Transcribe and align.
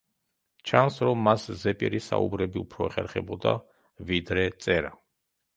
ჩანს, 0.69 0.95
რომ 1.07 1.21
მას 1.27 1.45
ზეპირი 1.65 2.01
საუბრები 2.05 2.61
უფრო 2.63 2.89
ეხერხებოდა, 2.89 3.55
ვიდრე 4.09 4.51
წერა. 4.65 4.95